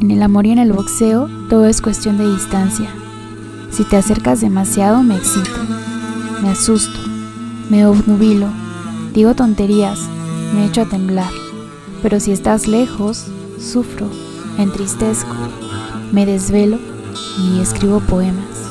En 0.00 0.12
el 0.12 0.22
amor 0.22 0.46
y 0.46 0.50
en 0.52 0.58
el 0.58 0.72
boxeo 0.72 1.28
todo 1.50 1.66
es 1.66 1.80
cuestión 1.80 2.18
de 2.18 2.30
distancia. 2.30 2.88
Si 3.70 3.82
te 3.82 3.96
acercas 3.96 4.40
demasiado 4.40 5.02
me 5.02 5.16
excito, 5.16 5.58
me 6.40 6.50
asusto, 6.50 6.98
me 7.68 7.84
obnubilo, 7.84 8.46
digo 9.12 9.34
tonterías, 9.34 9.98
me 10.54 10.66
echo 10.66 10.82
a 10.82 10.88
temblar. 10.88 11.32
Pero 12.00 12.20
si 12.20 12.30
estás 12.30 12.68
lejos, 12.68 13.26
sufro, 13.58 14.08
entristezco, 14.56 15.34
me 16.12 16.26
desvelo 16.26 16.78
y 17.42 17.60
escribo 17.60 17.98
poemas. 17.98 18.67